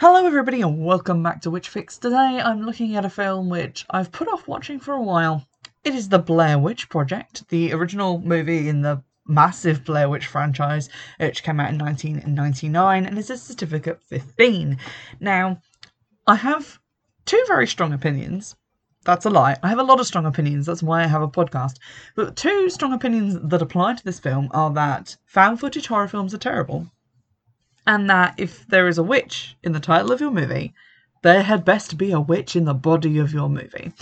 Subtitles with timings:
[0.00, 1.98] Hello, everybody, and welcome back to Witch Fix.
[1.98, 5.44] Today I'm looking at a film which I've put off watching for a while.
[5.82, 10.88] It is The Blair Witch Project, the original movie in the massive Blair Witch franchise,
[11.18, 14.78] which came out in 1999 and is a certificate 15.
[15.18, 15.60] Now,
[16.28, 16.78] I have
[17.24, 18.54] two very strong opinions.
[19.02, 19.56] That's a lie.
[19.64, 20.66] I have a lot of strong opinions.
[20.66, 21.78] That's why I have a podcast.
[22.14, 26.32] But two strong opinions that apply to this film are that found footage horror films
[26.34, 26.86] are terrible
[27.88, 30.74] and that if there is a witch in the title of your movie,
[31.22, 33.92] there had best be a witch in the body of your movie.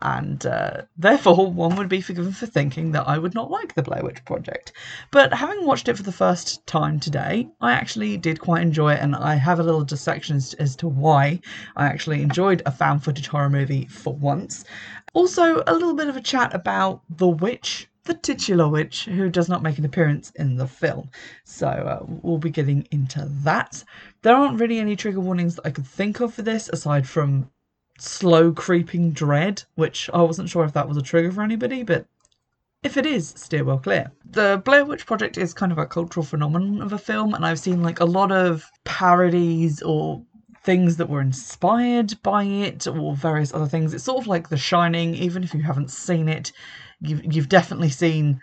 [0.00, 3.82] And uh, therefore, one would be forgiven for thinking that I would not like the
[3.82, 4.72] Blair Witch Project.
[5.10, 9.00] But having watched it for the first time today, I actually did quite enjoy it,
[9.00, 11.40] and I have a little dissection as, as to why
[11.76, 14.64] I actually enjoyed a found footage horror movie for once.
[15.12, 19.48] Also, a little bit of a chat about The Witch the titular witch who does
[19.48, 21.10] not make an appearance in the film.
[21.44, 23.84] So uh, we'll be getting into that.
[24.22, 27.50] There aren't really any trigger warnings that I could think of for this aside from
[27.98, 32.06] slow creeping dread, which I wasn't sure if that was a trigger for anybody, but
[32.82, 34.12] if it is, steer well clear.
[34.30, 37.58] The Blair Witch Project is kind of a cultural phenomenon of a film, and I've
[37.58, 40.22] seen like a lot of parodies or
[40.62, 43.94] things that were inspired by it or various other things.
[43.94, 46.52] It's sort of like The Shining, even if you haven't seen it
[47.00, 48.40] you've you've definitely seen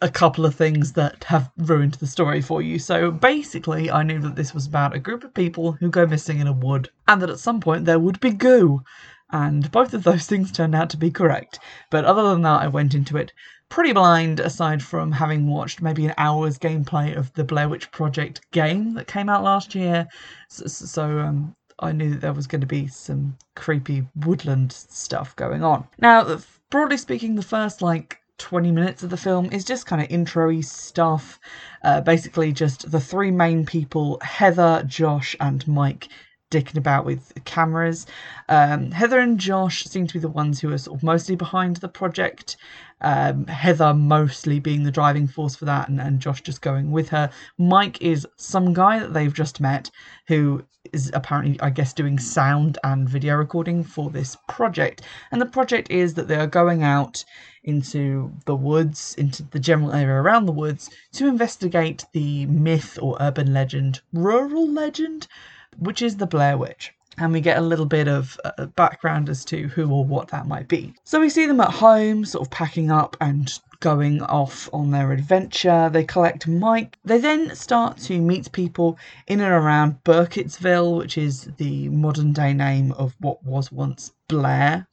[0.00, 2.78] a couple of things that have ruined the story for you.
[2.78, 6.40] So basically, I knew that this was about a group of people who go missing
[6.40, 8.82] in a wood, and that at some point there would be goo.
[9.30, 11.60] And both of those things turned out to be correct.
[11.90, 13.32] But other than that, I went into it
[13.68, 18.42] pretty blind, aside from having watched maybe an hour's gameplay of the Blair Witch Project
[18.50, 20.06] game that came out last year.
[20.48, 25.34] So, so um, I knew that there was going to be some creepy woodland stuff
[25.36, 25.86] going on.
[25.98, 26.38] Now,
[26.72, 30.58] broadly speaking, the first like 20 minutes of the film is just kind of intro
[30.62, 31.38] stuff.
[31.84, 36.08] Uh, basically, just the three main people Heather, Josh, and Mike
[36.50, 38.06] dicking about with cameras.
[38.48, 41.76] Um, Heather and Josh seem to be the ones who are sort of mostly behind
[41.76, 42.56] the project.
[43.02, 47.08] Um, Heather mostly being the driving force for that, and, and Josh just going with
[47.10, 47.30] her.
[47.58, 49.90] Mike is some guy that they've just met
[50.28, 55.02] who is apparently, I guess, doing sound and video recording for this project.
[55.30, 57.24] And the project is that they are going out
[57.64, 63.16] into the woods, into the general area around the woods, to investigate the myth or
[63.20, 65.28] urban legend, rural legend
[65.78, 66.92] which is the Blair Witch.
[67.18, 70.46] And we get a little bit of uh, background as to who or what that
[70.46, 70.94] might be.
[71.04, 75.12] So we see them at home, sort of packing up and going off on their
[75.12, 75.90] adventure.
[75.92, 76.96] They collect Mike.
[77.04, 78.96] They then start to meet people
[79.26, 84.86] in and around Burkittsville, which is the modern day name of what was once Blair.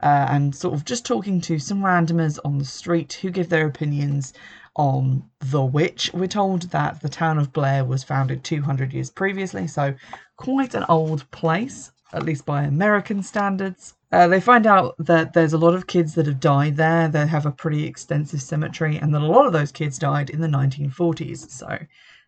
[0.00, 3.66] Uh, and sort of just talking to some randomers on the street who give their
[3.66, 4.32] opinions
[4.78, 6.10] on The Witch.
[6.14, 9.94] We're told that the town of Blair was founded 200 years previously, so
[10.36, 13.94] quite an old place, at least by American standards.
[14.10, 17.08] Uh, they find out that there's a lot of kids that have died there.
[17.08, 20.40] They have a pretty extensive cemetery, and that a lot of those kids died in
[20.40, 21.50] the 1940s.
[21.50, 21.78] So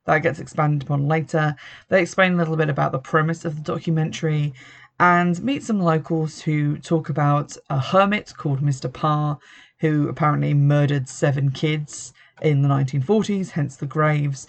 [0.05, 1.55] that gets expanded upon later.
[1.89, 4.53] They explain a little bit about the premise of the documentary
[4.99, 8.93] and meet some locals who talk about a hermit called Mr.
[8.93, 9.39] Parr
[9.79, 12.13] who apparently murdered seven kids
[12.43, 14.47] in the 1940s, hence the graves.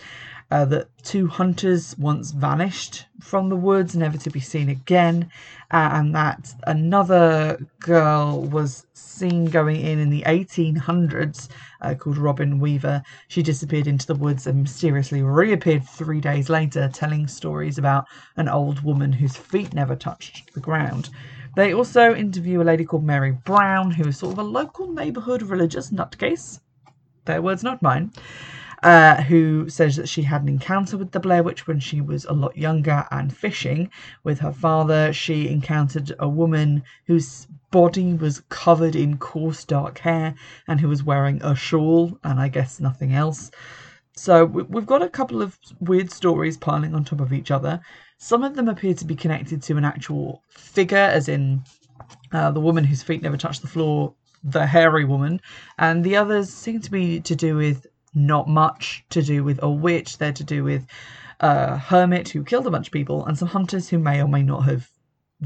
[0.52, 5.32] Uh, that two hunters once vanished from the woods, never to be seen again,
[5.72, 11.48] uh, and that another girl was seen going in in the 1800s,
[11.80, 13.02] uh, called Robin Weaver.
[13.30, 18.50] She disappeared into the woods and mysteriously reappeared three days later, telling stories about an
[18.50, 21.10] old woman whose feet never touched the ground.
[21.56, 25.44] They also interview a lady called Mary Brown, who is sort of a local neighbourhood
[25.44, 26.60] religious nutcase
[27.26, 28.12] their words, not mine,
[28.84, 32.26] uh, who says that she had an encounter with the Blair Witch when she was
[32.26, 33.90] a lot younger and fishing
[34.24, 35.14] with her father.
[35.14, 40.36] She encountered a woman whose body was covered in coarse dark hair
[40.68, 43.52] and who was wearing a shawl and I guess nothing else.
[44.14, 47.80] So we've got a couple of weird stories piling on top of each other.
[48.18, 51.64] Some of them appear to be connected to an actual figure, as in
[52.32, 55.42] uh, the woman whose feet never touched the floor the hairy woman,
[55.78, 59.70] and the others seem to be to do with not much to do with a
[59.70, 60.18] witch.
[60.18, 60.86] They're to do with
[61.40, 64.44] a hermit who killed a bunch of people and some hunters who may or may
[64.44, 64.90] not have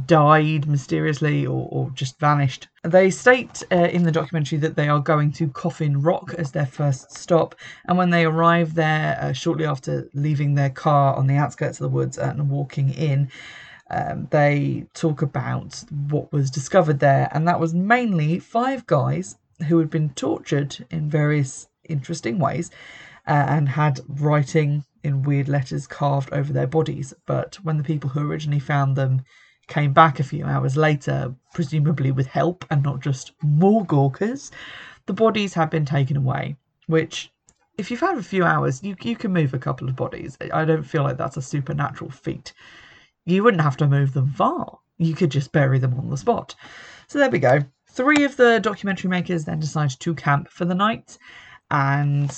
[0.05, 2.67] died mysteriously or, or just vanished.
[2.83, 6.65] They state uh, in the documentary that they are going to Coffin Rock as their
[6.65, 7.55] first stop,
[7.85, 11.83] and when they arrive there uh, shortly after leaving their car on the outskirts of
[11.83, 13.29] the woods and walking in,
[13.89, 19.37] um, they talk about what was discovered there, and that was mainly five guys
[19.67, 22.71] who had been tortured in various interesting ways
[23.27, 27.13] uh, and had writing in weird letters carved over their bodies.
[27.25, 29.23] But when the people who originally found them
[29.67, 34.51] came back a few hours later, presumably with help and not just more Gawkers,
[35.05, 36.55] the bodies had been taken away.
[36.87, 37.31] Which,
[37.77, 40.37] if you've had a few hours, you, you can move a couple of bodies.
[40.53, 42.53] I don't feel like that's a supernatural feat.
[43.25, 46.55] You wouldn't have to move them far, you could just bury them on the spot.
[47.07, 47.59] So there we go.
[47.89, 51.17] Three of the documentary makers then decide to camp for the night,
[51.71, 52.29] and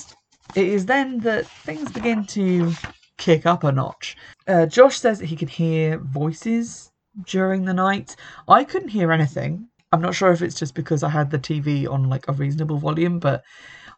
[0.54, 2.72] it is then that things begin to
[3.16, 4.16] kick up a notch.
[4.46, 6.92] Uh, Josh says that he can hear voices
[7.26, 8.16] during the night.
[8.46, 9.68] I couldn't hear anything.
[9.92, 12.78] I'm not sure if it's just because I had the TV on like a reasonable
[12.78, 13.42] volume, but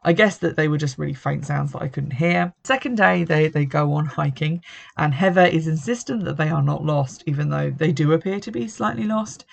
[0.03, 2.55] I guess that they were just really faint sounds that I couldn't hear.
[2.65, 4.63] Second day, they, they go on hiking,
[4.97, 8.51] and Heather is insistent that they are not lost, even though they do appear to
[8.51, 9.45] be slightly lost,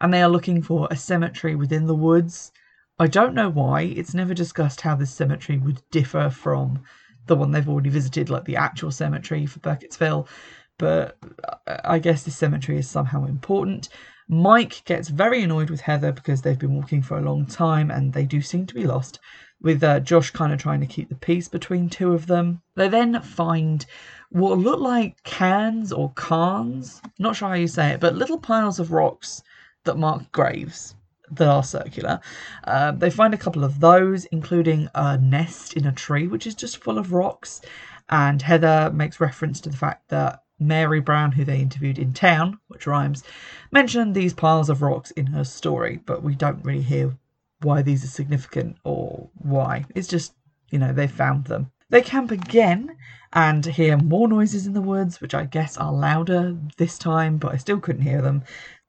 [0.00, 2.50] and they are looking for a cemetery within the woods.
[2.98, 6.82] I don't know why, it's never discussed how this cemetery would differ from
[7.26, 10.26] the one they've already visited, like the actual cemetery for Burkittsville,
[10.78, 11.16] but
[11.84, 13.88] I guess this cemetery is somehow important.
[14.32, 18.14] Mike gets very annoyed with Heather because they've been walking for a long time and
[18.14, 19.18] they do seem to be lost,
[19.60, 22.62] with uh, Josh kind of trying to keep the peace between two of them.
[22.74, 23.84] They then find
[24.30, 28.80] what look like cairns or cairns, not sure how you say it, but little piles
[28.80, 29.42] of rocks
[29.84, 30.94] that mark graves
[31.30, 32.18] that are circular.
[32.64, 36.54] Uh, they find a couple of those, including a nest in a tree, which is
[36.54, 37.60] just full of rocks.
[38.08, 42.58] And Heather makes reference to the fact that Mary Brown, who they interviewed in town,
[42.68, 43.22] which rhymes,
[43.70, 47.16] mentioned these piles of rocks in her story, but we don't really hear
[47.60, 49.84] why these are significant or why.
[49.94, 50.34] It's just,
[50.70, 51.70] you know, they found them.
[51.90, 52.96] They camp again
[53.32, 57.52] and hear more noises in the woods, which I guess are louder this time, but
[57.52, 58.44] I still couldn't hear them.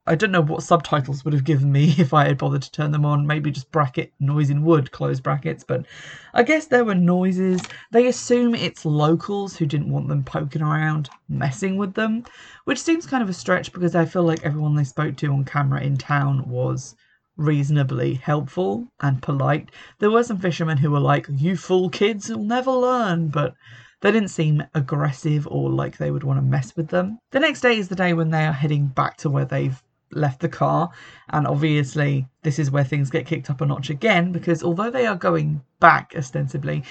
[0.06, 2.90] I don't know what subtitles would have given me if I had bothered to turn
[2.90, 3.26] them on.
[3.26, 5.64] Maybe just bracket noise in wood, close brackets.
[5.64, 5.86] But
[6.34, 7.62] I guess there were noises.
[7.90, 12.24] They assume it's locals who didn't want them poking around, messing with them,
[12.64, 15.44] which seems kind of a stretch because I feel like everyone they spoke to on
[15.44, 16.94] camera in town was
[17.38, 19.70] reasonably helpful and polite.
[20.00, 23.28] There were some fishermen who were like, You fool kids, you'll never learn.
[23.28, 23.54] But
[24.02, 27.18] they didn't seem aggressive or like they would want to mess with them.
[27.30, 29.82] The next day is the day when they are heading back to where they've
[30.16, 30.90] left the car.
[31.30, 35.06] And obviously, this is where things get kicked up a notch again because although they
[35.06, 36.84] are going back ostensibly,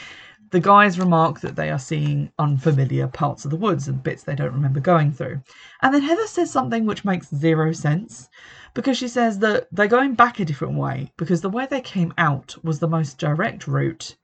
[0.52, 4.36] the guys remark that they are seeing unfamiliar parts of the woods and bits they
[4.36, 5.42] don't remember going through.
[5.82, 8.30] And then Heather says something which makes zero sense
[8.76, 12.14] because she says that they're going back a different way because the way they came
[12.20, 14.16] out was the most direct route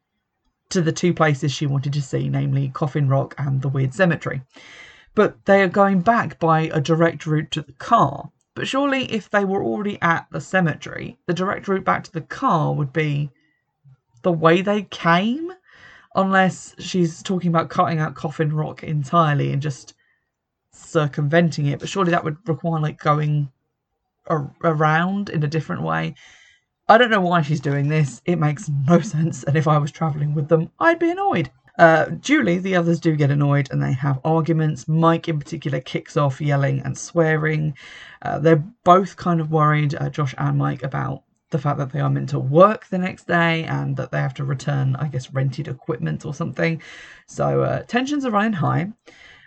[0.69, 4.41] to the two places she wanted to see, namely Coffin Rock and the Weird Cemetery.
[5.15, 8.31] But they are going back by a direct route to the car.
[8.59, 12.19] But surely, if they were already at the cemetery, the direct route back to the
[12.19, 13.31] car would be
[14.21, 15.53] the way they came?
[16.13, 19.93] Unless she's talking about cutting out Coffin Rock entirely and just
[20.73, 21.79] circumventing it.
[21.79, 23.49] But surely that would require like going
[24.27, 26.15] ar- around in a different way.
[26.89, 28.21] I don't know why she's doing this.
[28.25, 29.45] It makes no sense.
[29.45, 31.49] And if I was traveling with them, I'd be annoyed.
[31.79, 34.89] Uh, Julie, the others do get annoyed and they have arguments.
[34.89, 37.73] Mike, in particular, kicks off yelling and swearing.
[38.21, 42.01] Uh, they're both kind of worried, uh, Josh and Mike, about the fact that they
[42.01, 45.33] are meant to work the next day and that they have to return, I guess,
[45.33, 46.81] rented equipment or something.
[47.27, 48.91] So uh, tensions are running high.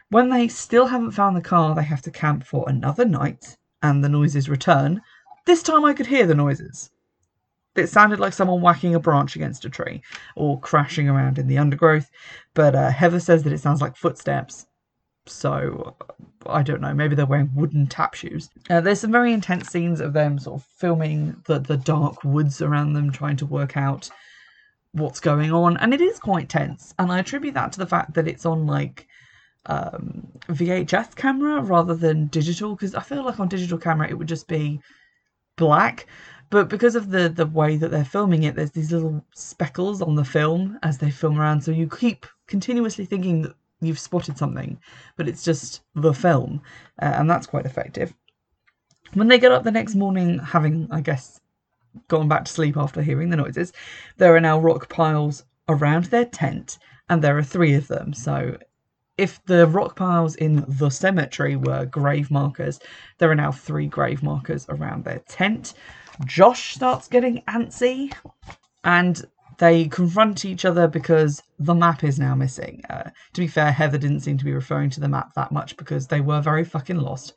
[0.09, 4.03] When they still haven't found the car, they have to camp for another night and
[4.03, 5.03] the noises return.
[5.45, 6.91] This time I could hear the noises.
[7.75, 10.03] It sounded like someone whacking a branch against a tree
[10.37, 12.11] or crashing around in the undergrowth,
[12.55, 14.67] but uh, Heather says that it sounds like footsteps.
[15.27, 15.97] So
[16.47, 16.93] I don't know.
[16.93, 18.51] Maybe they're wearing wooden tap shoes.
[18.69, 22.61] Uh, there's some very intense scenes of them sort of filming the the dark woods
[22.61, 24.11] around them, trying to work out
[24.93, 26.95] what's going on, and it is quite tense.
[26.99, 29.07] And I attribute that to the fact that it's on like
[29.67, 34.29] um, VHS camera rather than digital, because I feel like on digital camera it would
[34.29, 34.81] just be
[35.57, 36.07] black
[36.53, 40.17] but because of the the way that they're filming it, there's these little speckles on
[40.17, 44.79] the film as they film around, so you keep continuously thinking that you've spotted something,
[45.17, 46.61] but it's just the film,
[47.01, 48.13] uh, and that's quite effective.
[49.15, 51.41] When they get up the next morning, having I guess
[52.09, 53.73] gone back to sleep after hearing the noises,
[54.19, 56.79] there are now rock piles around their tent,
[57.09, 58.13] and there are three of them.
[58.13, 58.59] So
[59.17, 62.79] if the rock piles in the cemetery were grave markers,
[63.17, 65.73] there are now three grave markers around their tent.
[66.25, 68.13] Josh starts getting antsy
[68.85, 69.25] and
[69.59, 72.83] they confront each other because the map is now missing.
[72.91, 75.77] Uh, to be fair, Heather didn't seem to be referring to the map that much
[75.77, 77.35] because they were very fucking lost.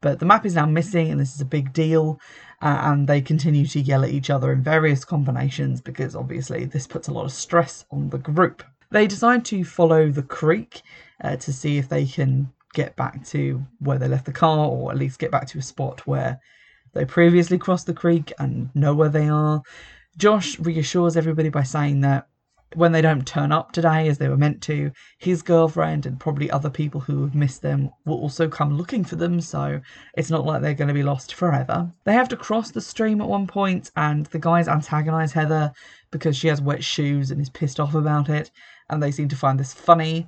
[0.00, 2.20] But the map is now missing, and this is a big deal.
[2.62, 6.86] Uh, and they continue to yell at each other in various combinations because obviously this
[6.86, 8.62] puts a lot of stress on the group.
[8.90, 10.80] They decide to follow the creek
[11.22, 14.90] uh, to see if they can get back to where they left the car, or
[14.90, 16.40] at least get back to a spot where
[16.96, 19.62] they previously crossed the creek and know where they are.
[20.16, 22.26] Josh reassures everybody by saying that
[22.74, 26.50] when they don't turn up today as they were meant to, his girlfriend and probably
[26.50, 29.80] other people who have missed them will also come looking for them, so
[30.16, 31.90] it's not like they're going to be lost forever.
[32.04, 35.72] They have to cross the stream at one point, and the guys antagonize Heather
[36.10, 38.50] because she has wet shoes and is pissed off about it,
[38.90, 40.26] and they seem to find this funny.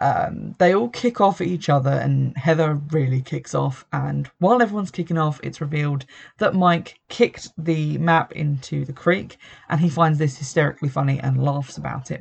[0.00, 3.84] Um, they all kick off at each other, and Heather really kicks off.
[3.92, 6.06] And while everyone's kicking off, it's revealed
[6.38, 9.36] that Mike kicked the map into the creek,
[9.68, 12.20] and he finds this hysterically funny and laughs about it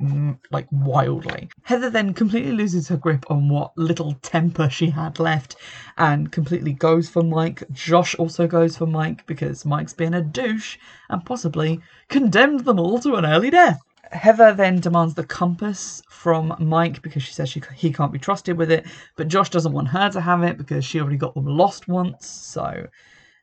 [0.52, 1.50] like wildly.
[1.64, 5.56] Heather then completely loses her grip on what little temper she had left
[5.98, 7.64] and completely goes for Mike.
[7.72, 10.78] Josh also goes for Mike because Mike's been a douche
[11.10, 13.80] and possibly condemned them all to an early death.
[14.12, 18.58] Heather then demands the compass from Mike because she says she, he can't be trusted
[18.58, 18.86] with it,
[19.16, 22.28] but Josh doesn't want her to have it because she already got them lost once,
[22.28, 22.88] so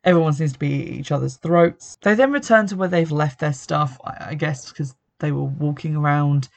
[0.05, 1.99] everyone seems to be each other's throats.
[2.03, 5.97] They then return to where they've left their stuff, I, guess because they were walking
[5.97, 6.49] around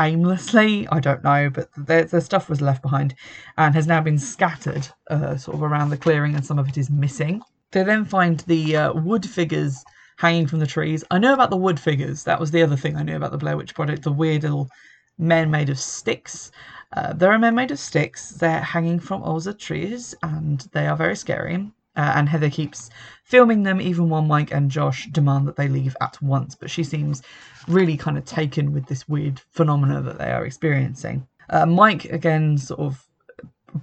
[0.00, 0.86] aimlessly.
[0.88, 3.14] I don't know, but their, their stuff was left behind
[3.56, 6.78] and has now been scattered uh, sort of around the clearing, and some of it
[6.78, 7.42] is missing.
[7.70, 9.84] They then find the uh, wood figures
[10.18, 11.04] hanging from the trees.
[11.12, 12.24] I know about the wood figures.
[12.24, 14.02] That was the other thing I knew about the Blair Witch Project.
[14.02, 14.68] The weird little
[15.16, 16.50] men made of sticks.
[16.92, 18.30] Uh, there are men made of sticks.
[18.30, 21.70] They're hanging from all the trees, and they are very scary.
[21.96, 22.90] Uh, and Heather keeps
[23.22, 26.56] filming them, even while Mike and Josh demand that they leave at once.
[26.56, 27.22] But she seems
[27.68, 31.28] really kind of taken with this weird phenomena that they are experiencing.
[31.48, 33.06] Uh, Mike again sort of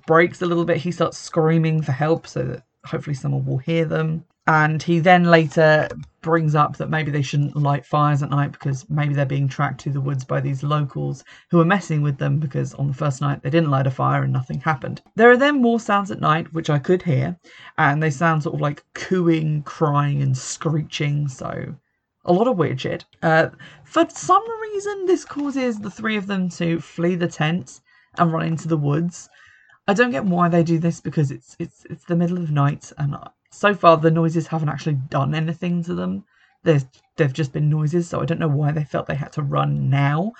[0.05, 0.77] breaks a little bit.
[0.77, 4.25] He starts screaming for help so that hopefully someone will hear them.
[4.47, 5.89] And he then later
[6.25, 9.79] brings up that maybe they shouldn't light fires at night because maybe they're being tracked
[9.79, 13.21] to the woods by these locals who are messing with them because on the first
[13.21, 15.03] night they didn't light a fire and nothing happened.
[15.13, 17.37] There are then more sounds at night which I could hear,
[17.77, 21.27] and they sound sort of like cooing, crying, and screeching.
[21.27, 21.75] So
[22.25, 23.05] a lot of weird shit.
[23.21, 23.49] Uh,
[23.83, 27.81] for some reason, this causes the three of them to flee the tent
[28.17, 29.29] and run into the woods.
[29.87, 32.91] I don't get why they do this because it's it's it's the middle of night
[32.97, 33.15] and
[33.51, 36.23] so far the noises haven't actually done anything to them.
[36.63, 36.85] There's
[37.15, 39.89] they've just been noises, so I don't know why they felt they had to run
[39.89, 40.33] now.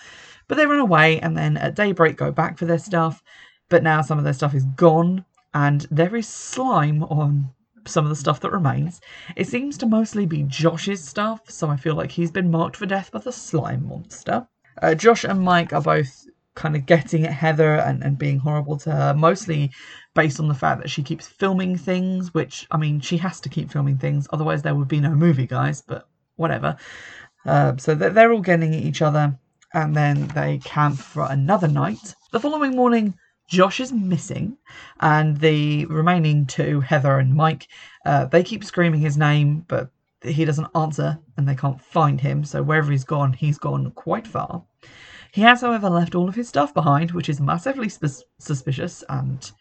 [0.48, 3.24] But they run away and then at daybreak go back for their stuff.
[3.70, 7.50] But now some of their stuff is gone and there is slime on
[7.88, 9.00] some of the stuff that remains.
[9.36, 12.86] It seems to mostly be Josh's stuff, so I feel like he's been marked for
[12.86, 14.48] death by the slime monster.
[14.82, 18.78] Uh, Josh and Mike are both kind of getting at Heather and, and being horrible
[18.80, 19.72] to her, mostly
[20.16, 23.50] based on the fact that she keeps filming things, which, I mean, she has to
[23.50, 26.08] keep filming things, otherwise, there would be no movie, guys, but
[26.38, 26.78] whatever.
[27.46, 29.38] Uh, so they're all getting at each other,
[29.74, 32.16] and then they camp for another night.
[32.32, 33.14] The following morning,
[33.48, 34.58] Josh is missing,
[35.02, 37.68] and the remaining two, Heather and Mike,
[38.06, 39.92] uh, they keep screaming his name, but
[40.24, 42.44] he doesn't answer, and they can't find him.
[42.44, 44.64] So wherever he's gone, he's gone quite far.
[45.32, 47.90] He has, however, left all of his stuff behind, which is massively
[48.40, 49.52] suspicious and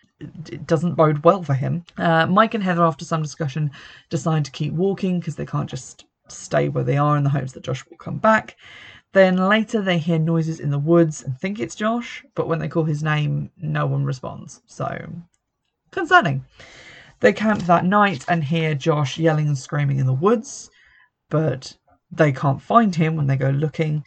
[0.51, 1.85] it doesn't bode well for him.
[1.97, 3.71] Uh, Mike and Heather, after some discussion,
[4.11, 7.53] decide to keep walking because they can't just stay where they are in the hopes
[7.53, 8.57] that Josh will come back.
[9.13, 12.69] Then later they hear noises in the woods and think it's Josh, but when they
[12.69, 14.61] call his name, no one responds.
[14.67, 15.09] So,
[15.93, 16.45] concerning.
[17.21, 20.71] They camp that night and hear Josh yelling and screaming in the woods,
[21.31, 21.77] but
[22.11, 24.05] they can't find him when they go looking.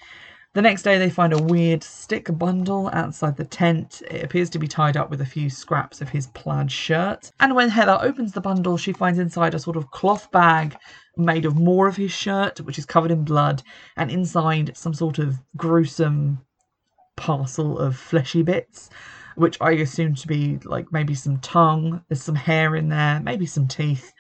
[0.57, 4.01] The next day, they find a weird stick bundle outside the tent.
[4.09, 7.31] It appears to be tied up with a few scraps of his plaid shirt.
[7.39, 10.75] And when Heather opens the bundle, she finds inside a sort of cloth bag
[11.15, 13.61] made of more of his shirt, which is covered in blood,
[13.97, 16.39] and inside some sort of gruesome
[17.15, 18.89] parcel of fleshy bits,
[19.35, 23.45] which I assume to be like maybe some tongue, there's some hair in there, maybe
[23.45, 24.11] some teeth.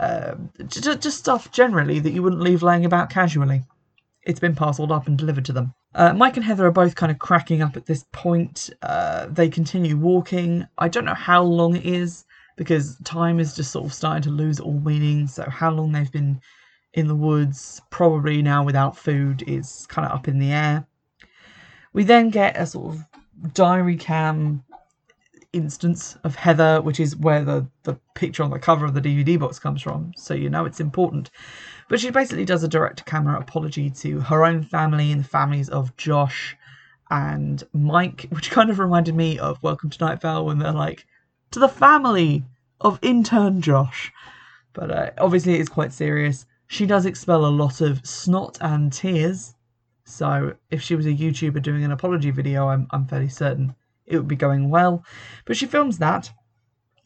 [0.00, 3.64] Um, just, just stuff generally that you wouldn't leave laying about casually.
[4.24, 5.74] It's been parcelled up and delivered to them.
[5.94, 8.70] Uh, Mike and Heather are both kind of cracking up at this point.
[8.82, 10.66] Uh, they continue walking.
[10.78, 12.24] I don't know how long it is
[12.56, 15.26] because time is just sort of starting to lose all meaning.
[15.26, 16.40] So, how long they've been
[16.94, 20.86] in the woods, probably now without food, is kind of up in the air.
[21.92, 24.64] We then get a sort of diary cam
[25.52, 29.38] instance of Heather, which is where the, the picture on the cover of the DVD
[29.38, 30.12] box comes from.
[30.16, 31.30] So, you know, it's important.
[31.88, 35.68] But she basically does a direct camera apology to her own family and the families
[35.68, 36.56] of Josh
[37.10, 41.06] and Mike, which kind of reminded me of Welcome to Night Vale when they're like,
[41.50, 42.44] to the family
[42.80, 44.10] of intern Josh.
[44.72, 46.46] But uh, obviously, it's quite serious.
[46.66, 49.54] She does expel a lot of snot and tears
[50.04, 53.74] So if she was a YouTuber doing an apology video, I'm, I'm fairly certain
[54.06, 55.04] it would be going well.
[55.44, 56.30] But she films that,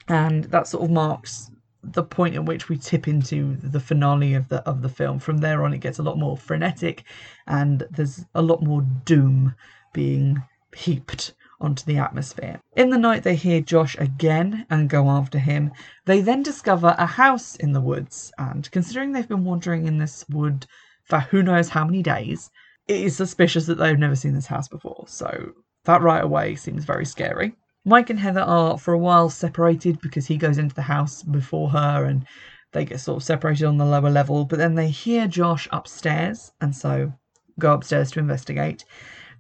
[0.09, 1.51] and that sort of marks
[1.83, 5.19] the point at which we tip into the finale of the of the film.
[5.19, 7.05] From there on, it gets a lot more frenetic,
[7.47, 9.55] and there's a lot more doom
[9.93, 10.43] being
[10.75, 12.61] heaped onto the atmosphere.
[12.77, 15.73] In the night, they hear Josh again and go after him.
[16.05, 20.25] They then discover a house in the woods, and considering they've been wandering in this
[20.29, 20.67] wood
[21.05, 22.51] for who knows how many days,
[22.89, 25.05] it is suspicious that they've never seen this house before.
[25.09, 25.53] So
[25.87, 27.55] that right away seems very scary.
[27.85, 31.71] Mike and Heather are for a while separated because he goes into the house before
[31.71, 32.27] her and
[32.73, 36.53] they get sort of separated on the lower level, but then they hear Josh upstairs
[36.61, 37.13] and so
[37.59, 38.85] go upstairs to investigate.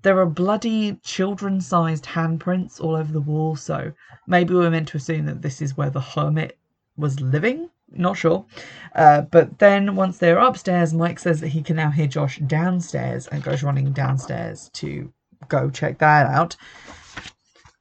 [0.03, 3.93] There are bloody children sized handprints all over the wall, so
[4.26, 6.57] maybe we're meant to assume that this is where the hermit
[6.97, 7.69] was living.
[7.91, 8.47] Not sure.
[8.95, 13.26] Uh, but then once they're upstairs, Mike says that he can now hear Josh downstairs
[13.26, 15.12] and goes running downstairs to
[15.49, 16.57] go check that out.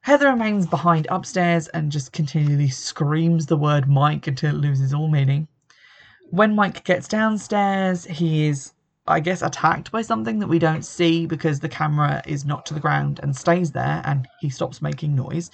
[0.01, 5.09] Heather remains behind upstairs and just continually screams the word Mike until it loses all
[5.09, 5.47] meaning.
[6.29, 8.73] When Mike gets downstairs, he is,
[9.07, 12.75] I guess, attacked by something that we don't see because the camera is knocked to
[12.75, 15.49] the ground and stays there and he stops making noise.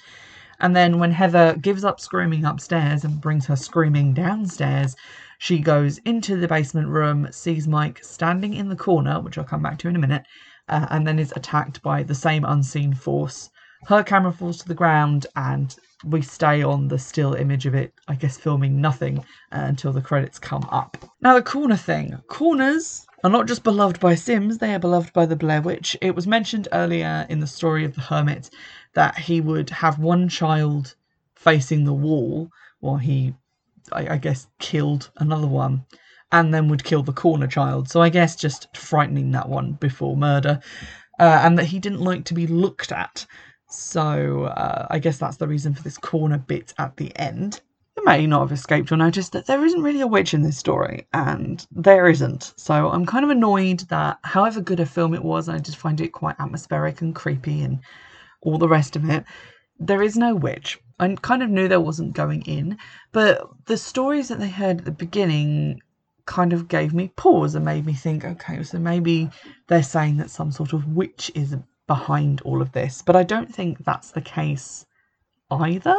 [0.60, 4.94] And then when Heather gives up screaming upstairs and brings her screaming downstairs,
[5.38, 9.62] she goes into the basement room, sees Mike standing in the corner, which I'll come
[9.62, 10.24] back to in a minute,
[10.68, 13.50] uh, and then is attacked by the same unseen force
[13.86, 17.92] her camera falls to the ground and we stay on the still image of it,
[18.06, 20.96] I guess filming nothing uh, until the credits come up.
[21.20, 22.16] Now, the corner thing.
[22.28, 25.96] Corners are not just beloved by Sims, they are beloved by the Blair Witch.
[26.00, 28.50] It was mentioned earlier in the story of the hermit
[28.94, 30.94] that he would have one child
[31.34, 32.50] facing the wall
[32.80, 33.34] while he,
[33.92, 35.84] I, I guess, killed another one
[36.32, 37.88] and then would kill the corner child.
[37.88, 40.60] So I guess just frightening that one before murder.
[41.20, 43.24] Uh, and that he didn't like to be looked at.
[43.68, 47.60] So uh, I guess that's the reason for this corner bit at the end.
[47.96, 50.56] It may not have escaped your notice that there isn't really a witch in this
[50.56, 52.54] story, and there isn't.
[52.56, 56.00] So I'm kind of annoyed that, however good a film it was, I just find
[56.00, 57.80] it quite atmospheric and creepy and
[58.40, 59.24] all the rest of it.
[59.78, 60.80] There is no witch.
[60.98, 62.78] I kind of knew there wasn't going in,
[63.12, 65.82] but the stories that they heard at the beginning
[66.26, 69.30] kind of gave me pause and made me think, okay, so maybe
[69.68, 71.56] they're saying that some sort of witch is
[71.86, 73.02] behind all of this.
[73.02, 74.86] But I don't think that's the case
[75.50, 75.96] either,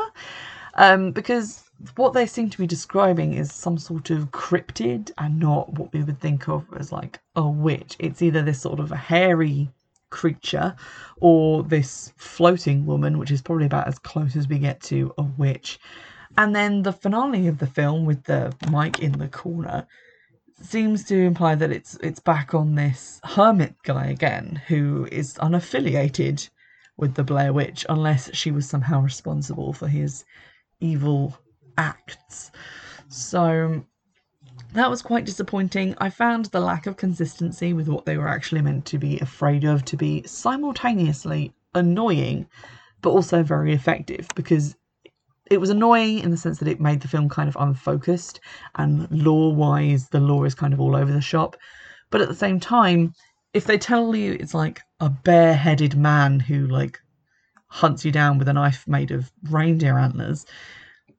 [0.76, 1.64] um, because
[1.96, 6.04] what they seem to be describing is some sort of cryptid and not what we
[6.04, 7.96] would think of as like a witch.
[8.00, 9.70] It's either this sort of hairy
[10.10, 10.76] creature
[11.20, 15.24] or this floating woman, which is probably about as close as we get to a
[15.24, 15.80] witch.
[16.38, 19.86] And then the finale of the film with the Mike in the corner
[20.62, 26.50] seems to imply that it's it's back on this hermit guy again, who is unaffiliated
[26.98, 30.26] with the Blair Witch, unless she was somehow responsible for his
[30.80, 31.38] evil
[31.78, 32.52] acts.
[33.08, 33.86] So
[34.74, 35.96] that was quite disappointing.
[36.00, 39.64] I found the lack of consistency with what they were actually meant to be afraid
[39.64, 42.48] of to be simultaneously annoying,
[43.02, 44.76] but also very effective because
[45.50, 48.40] it was annoying in the sense that it made the film kind of unfocused
[48.76, 51.58] and lore wise the lore is kind of all over the shop.
[52.10, 53.14] But at the same time
[53.54, 57.00] if they tell you it's like a bare-headed man who like
[57.68, 60.46] hunts you down with a knife made of reindeer antlers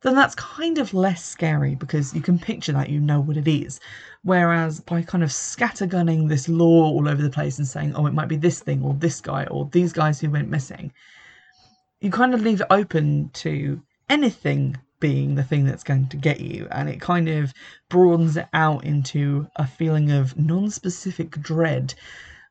[0.02, 3.48] then that's kind of less scary because you can picture that you know what it
[3.48, 3.80] is.
[4.22, 8.12] Whereas by kind of scattergunning this lore all over the place and saying oh it
[8.12, 10.92] might be this thing or this guy or these guys who went missing
[12.00, 16.40] you kind of leave it open to anything being the thing that's going to get
[16.40, 17.52] you, and it kind of
[17.88, 21.94] broadens it out into a feeling of non specific dread,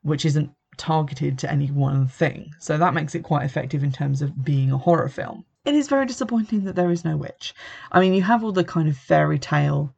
[0.01, 2.53] which isn't targeted to any one thing.
[2.59, 5.45] So that makes it quite effective in terms of being a horror film.
[5.65, 7.53] It is very disappointing that there is no witch.
[7.91, 9.93] I mean, you have all the kind of fairy tale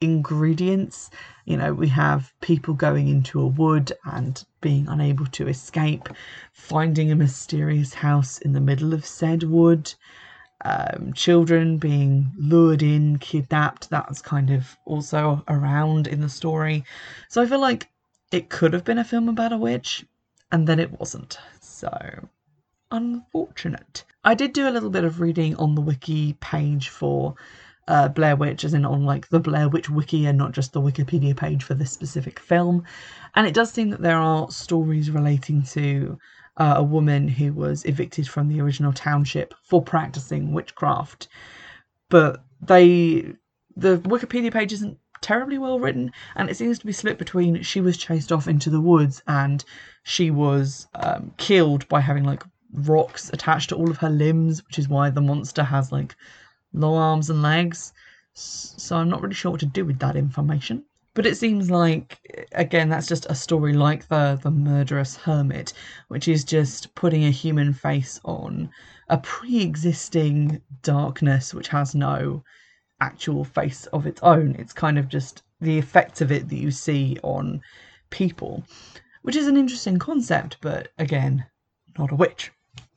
[0.00, 1.10] ingredients.
[1.46, 6.08] You know, we have people going into a wood and being unable to escape,
[6.52, 9.94] finding a mysterious house in the middle of said wood,
[10.64, 13.90] um, children being lured in, kidnapped.
[13.90, 16.84] That's kind of also around in the story.
[17.28, 17.88] So I feel like
[18.32, 20.04] it could have been a film about a witch,
[20.50, 21.38] and then it wasn't.
[21.60, 22.28] So
[22.90, 24.04] unfortunate.
[24.24, 27.34] I did do a little bit of reading on the wiki page for
[27.88, 30.80] uh, Blair Witch, as in on like the Blair Witch wiki and not just the
[30.80, 32.84] Wikipedia page for this specific film.
[33.34, 36.18] And it does seem that there are stories relating to
[36.56, 41.28] uh, a woman who was evicted from the original township for practicing witchcraft.
[42.08, 43.34] But they,
[43.76, 47.80] the Wikipedia page isn't terribly well written, and it seems to be split between she
[47.80, 49.64] was chased off into the woods and
[50.02, 52.42] she was um, killed by having like
[52.72, 56.14] rocks attached to all of her limbs, which is why the monster has like
[56.72, 57.92] long arms and legs.
[58.34, 60.84] So I'm not really sure what to do with that information.
[61.16, 65.72] But it seems like again that's just a story like the the murderous hermit,
[66.08, 68.68] which is just putting a human face on
[69.08, 72.44] a pre-existing darkness which has no
[73.00, 74.56] actual face of its own.
[74.58, 77.62] It's kind of just the effect of it that you see on
[78.10, 78.64] people,
[79.22, 81.46] which is an interesting concept, but again,
[81.98, 82.52] not a witch.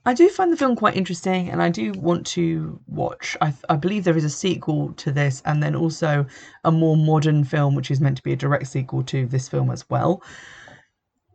[0.06, 3.36] I do find the film quite interesting and I do want to watch.
[3.42, 6.24] I, I, believe there is a sequel to this and then also
[6.64, 9.70] a more modern film which is meant to be a direct sequel to this film
[9.70, 10.22] as well.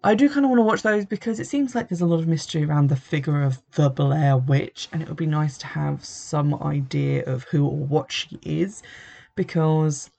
[0.04, 2.20] I do kind of want to watch those because it seems like there's a lot
[2.20, 5.68] of mystery around the figure of the Blair Witch and it would be nice to
[5.68, 8.82] have some idea of who or what she is
[9.36, 10.10] because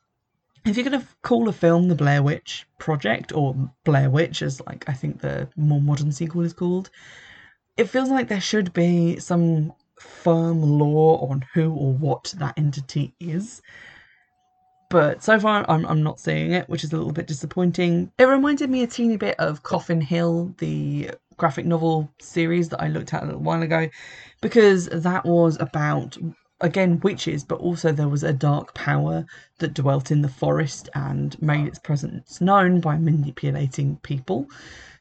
[0.65, 3.55] if you're going to call a film the Blair Witch Project or
[3.85, 6.91] Blair Witch as like I think the more modern sequel is called,
[7.77, 13.15] it feels like there should be some firm lore on who or what that entity
[13.21, 13.63] is.
[14.89, 18.13] But so far, I'm, I'm not seeing it, which is a little bit disappointing.
[18.19, 22.89] It reminded me a teeny bit of Coffin Hill, the graphic novel series that I
[22.89, 23.89] looked at a little while ago,
[24.41, 26.17] because that was about,
[26.61, 29.27] again, witches, but also there was a dark power
[29.59, 34.49] that dwelt in the forest and made its presence known by manipulating people.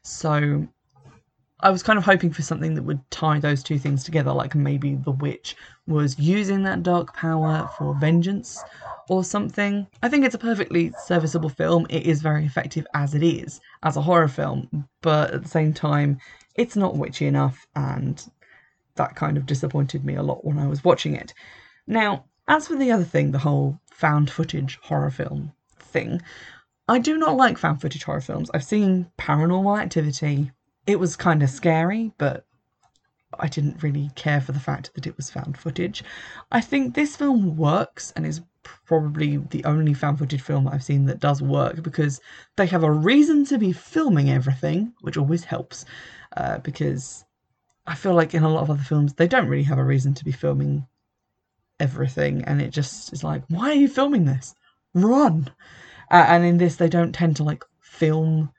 [0.02, 0.66] So
[1.60, 4.54] I was kind of hoping for something that would tie those two things together, like
[4.54, 8.62] maybe the witch was using that dark power for vengeance
[9.08, 9.86] or something.
[10.02, 11.86] I think it's a perfectly serviceable film.
[11.88, 15.72] It is very effective as it is, as a horror film, but at the same
[15.72, 16.18] time,
[16.56, 18.22] it's not witchy enough, and
[18.96, 21.32] that kind of disappointed me a lot when I was watching it.
[21.86, 26.20] Now, as for the other thing, the whole found footage horror film thing,
[26.88, 28.50] I do not like found footage horror films.
[28.52, 30.52] I've seen Paranormal Activity,
[30.86, 32.46] it was kind of scary, but
[33.38, 36.04] I didn't really care for the fact that it was found footage.
[36.52, 41.06] I think this film works and is probably the only found footage film I've seen
[41.06, 42.20] that does work because
[42.56, 45.84] they have a reason to be filming everything, which always helps.
[46.36, 47.24] Uh, because
[47.86, 50.14] I feel like in a lot of other films, they don't really have a reason
[50.14, 50.86] to be filming
[51.78, 54.54] everything, and it just is like, why are you filming this?
[54.94, 55.50] Run!
[56.10, 58.50] Uh, and in this, they don't tend to like film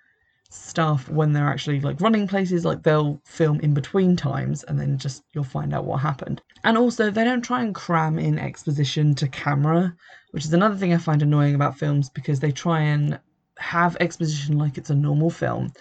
[0.50, 4.98] stuff when they're actually like running places like they'll film in between times and then
[4.98, 6.42] just you'll find out what happened.
[6.64, 9.96] And also they don't try and cram in exposition to camera
[10.32, 13.20] which is another thing i find annoying about films because they try and
[13.58, 15.72] have exposition like it's a normal film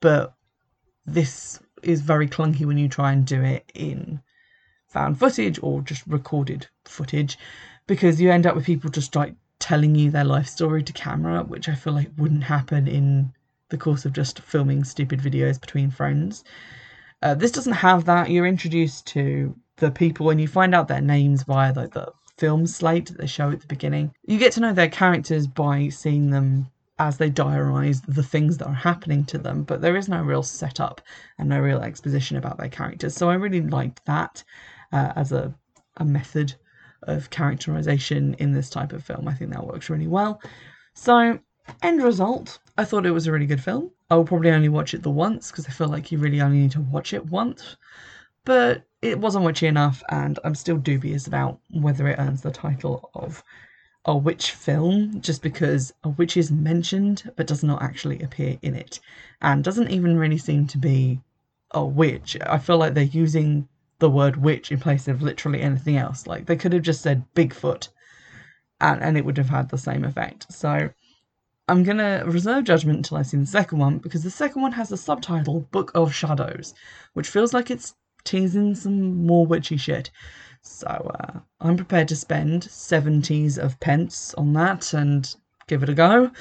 [0.00, 0.34] but
[1.06, 4.20] this is very clunky when you try and do it in
[4.86, 7.38] found footage or just recorded footage
[7.86, 11.42] because you end up with people just like telling you their life story to camera
[11.42, 13.32] which i feel like wouldn't happen in
[13.70, 16.44] the course of just filming stupid videos between friends.
[17.22, 18.30] Uh, this doesn't have that.
[18.30, 22.66] You're introduced to the people and you find out their names via the, the film
[22.66, 24.12] slate that they show at the beginning.
[24.24, 28.66] You get to know their characters by seeing them as they diarise the things that
[28.66, 31.00] are happening to them, but there is no real setup
[31.38, 33.14] and no real exposition about their characters.
[33.14, 34.44] So I really liked that
[34.92, 35.54] uh, as a,
[35.96, 36.54] a method
[37.04, 39.28] of characterization in this type of film.
[39.28, 40.42] I think that works really well.
[40.94, 41.38] So
[41.82, 43.90] End result, I thought it was a really good film.
[44.10, 46.58] I will probably only watch it the once because I feel like you really only
[46.58, 47.76] need to watch it once.
[48.44, 53.10] But it wasn't witchy enough, and I'm still dubious about whether it earns the title
[53.14, 53.42] of
[54.04, 58.74] a witch film just because a witch is mentioned but does not actually appear in
[58.74, 58.98] it
[59.42, 61.20] and doesn't even really seem to be
[61.72, 62.36] a witch.
[62.46, 66.26] I feel like they're using the word witch in place of literally anything else.
[66.26, 67.88] Like they could have just said Bigfoot
[68.80, 70.50] and, and it would have had the same effect.
[70.50, 70.90] So
[71.70, 74.88] I'm gonna reserve judgment until I've seen the second one because the second one has
[74.88, 76.74] the subtitle Book of Shadows,
[77.12, 80.10] which feels like it's teasing some more witchy shit.
[80.62, 85.32] So uh, I'm prepared to spend 70s of pence on that and
[85.68, 86.32] give it a go.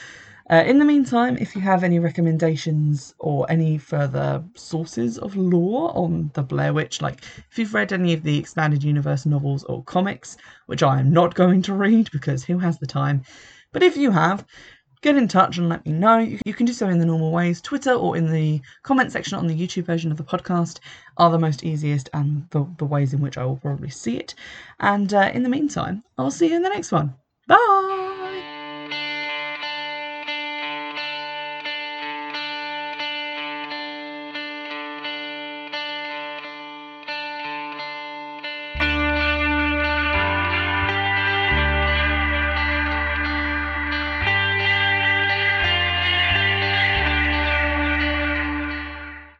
[0.50, 5.96] Uh, in the meantime, if you have any recommendations or any further sources of lore
[5.96, 9.84] on the Blair Witch, like if you've read any of the expanded universe novels or
[9.84, 13.22] comics, which I am not going to read because who has the time,
[13.72, 14.44] but if you have,
[15.02, 16.18] get in touch and let me know.
[16.18, 17.62] You can do so in the normal ways.
[17.62, 20.80] Twitter or in the comment section on the YouTube version of the podcast
[21.18, 24.36] are the most easiest and the, the ways in which I will probably see it.
[24.80, 27.16] And uh, in the meantime, I'll see you in the next one.
[27.48, 28.29] Bye!